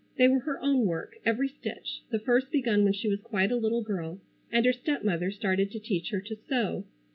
They 0.17 0.27
were 0.27 0.39
her 0.39 0.59
own 0.63 0.87
work, 0.87 1.17
every 1.27 1.47
stitch, 1.47 2.01
the 2.09 2.17
first 2.17 2.49
begun 2.49 2.83
when 2.83 2.93
she 2.93 3.07
was 3.07 3.19
quite 3.21 3.51
a 3.51 3.55
little 3.55 3.83
girl, 3.83 4.19
and 4.51 4.65
her 4.65 4.73
stepmother 4.73 5.29
started 5.29 5.69
to 5.73 5.79
teach 5.79 6.09
her 6.09 6.21
to 6.21 6.35
sew. 6.49 6.85